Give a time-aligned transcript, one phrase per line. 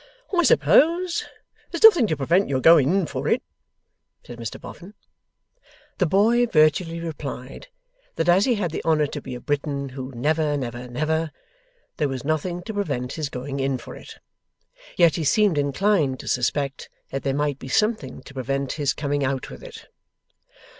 [0.35, 1.25] 'I suppose
[1.69, 3.43] there's nothing to prevent your going in for it?'
[4.25, 4.95] said Mr Boffin.
[5.99, 7.67] The boy virtually replied
[8.15, 11.31] that as he had the honour to be a Briton who never never never,
[11.97, 14.15] there was nothing to prevent his going in for it.
[14.97, 19.23] Yet he seemed inclined to suspect that there might be something to prevent his coming
[19.23, 19.87] out with it.